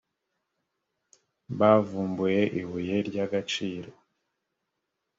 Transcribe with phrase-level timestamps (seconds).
[1.59, 3.91] bavumbuye ibuye ry agaciro